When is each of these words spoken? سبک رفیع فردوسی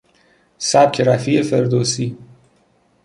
سبک 0.57 1.01
رفیع 1.01 1.41
فردوسی 1.43 2.17